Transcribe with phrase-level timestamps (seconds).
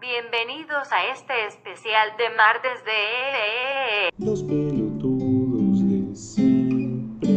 [0.00, 4.10] Bienvenidos a este especial de martes de...
[4.18, 7.30] Los pelotudos de siempre.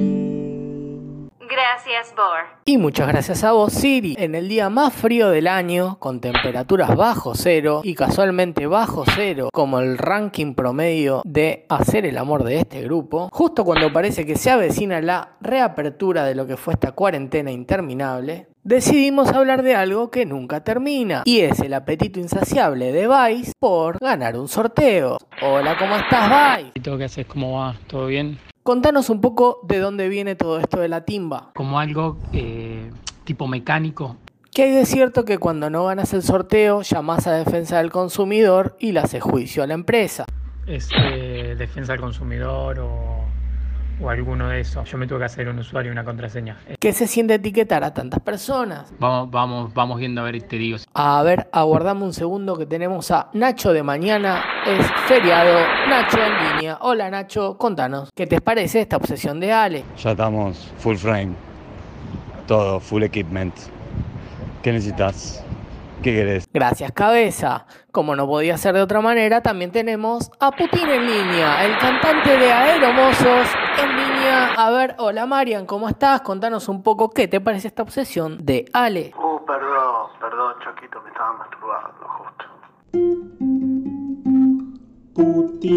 [1.50, 2.44] Gracias, Bor.
[2.66, 4.16] Y muchas gracias a vos, Siri.
[4.20, 9.50] En el día más frío del año, con temperaturas bajo cero y casualmente bajo cero,
[9.54, 14.36] como el ranking promedio de hacer el amor de este grupo, justo cuando parece que
[14.36, 20.12] se avecina la reapertura de lo que fue esta cuarentena interminable, decidimos hablar de algo
[20.12, 25.18] que nunca termina, y es el apetito insaciable de Vice por ganar un sorteo.
[25.42, 26.98] Hola, ¿cómo estás, Vice?
[26.98, 27.26] ¿Qué haces?
[27.28, 27.76] ¿Cómo va?
[27.88, 28.38] ¿Todo bien?
[28.64, 31.52] Contanos un poco de dónde viene todo esto de la timba.
[31.56, 32.92] Como algo eh,
[33.24, 34.18] tipo mecánico.
[34.54, 38.76] ¿Qué hay de cierto que cuando no ganas el sorteo llamás a defensa del consumidor
[38.82, 40.26] y le haces juicio a la empresa?
[40.66, 43.17] Es eh, defensa del consumidor o,
[44.08, 44.90] o alguno de esos.
[44.90, 46.58] Yo me tuve que hacer un usuario y una contraseña.
[46.80, 48.94] ¿Qué se siente etiquetar a tantas personas?
[49.00, 50.78] Vamos, vamos, vamos viendo a ver y te digo.
[50.94, 54.44] A ver, aguardame un segundo que tenemos a Nacho de mañana.
[54.66, 55.60] Es feriado.
[55.90, 56.78] Nacho en línea.
[56.82, 58.10] Hola Nacho, contanos.
[58.16, 59.84] ¿Qué te parece esta obsesión de Ale?
[59.98, 61.34] Ya estamos full frame.
[62.48, 63.54] Todo, full equipment.
[64.64, 65.44] ¿Qué necesitas?
[66.02, 66.46] ¿Qué querés?
[66.54, 67.66] Gracias, cabeza.
[67.92, 72.38] Como no podía ser de otra manera, también tenemos a Putin en línea, el cantante
[72.38, 73.48] de Aeromosos
[73.82, 74.54] en línea.
[74.54, 76.22] A ver, hola Marian, ¿cómo estás?
[76.22, 79.14] Contanos un poco qué te parece esta obsesión de Ale.
[79.18, 82.46] Uh, perdón, perdón, Choquito, me estaba masturbando justo.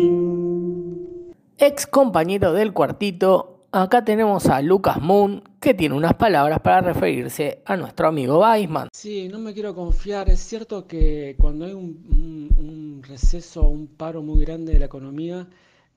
[0.00, 1.32] Putin.
[1.58, 7.62] Ex compañero del cuartito, acá tenemos a Lucas Moon, que tiene unas palabras para referirse
[7.66, 8.88] a nuestro amigo Weisman.
[8.92, 10.28] Sí, no me quiero confiar.
[10.30, 14.86] Es cierto que cuando hay un, un- un receso, un paro muy grande de la
[14.86, 15.46] economía,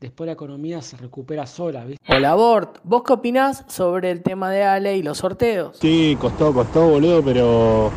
[0.04, 2.14] después la economía se recupera sola, ¿viste?
[2.14, 5.78] Hola Bort, ¿vos qué opinás sobre el tema de Ale y los sorteos?
[5.78, 7.92] Sí, costó, costó, boludo, pero.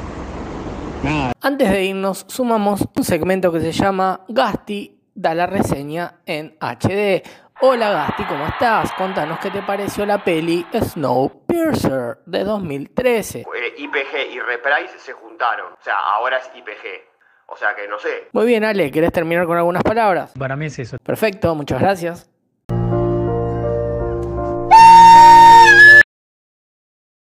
[1.03, 6.57] Nada, Antes de irnos, sumamos un segmento que se llama Gasti da la reseña en
[6.61, 7.23] HD.
[7.61, 8.93] Hola Gasti, ¿cómo estás?
[8.93, 13.41] Contanos qué te pareció la peli Snowpiercer de 2013.
[13.41, 13.45] Eh,
[13.79, 15.73] IPG y Reprise se juntaron.
[15.73, 17.16] O sea, ahora es IPG.
[17.47, 18.29] O sea que no sé.
[18.33, 20.33] Muy bien, Ale, ¿querés terminar con algunas palabras?
[20.39, 20.99] Para mí es eso.
[20.99, 22.31] Perfecto, muchas gracias.